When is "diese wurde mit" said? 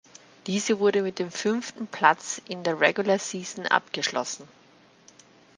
0.47-1.19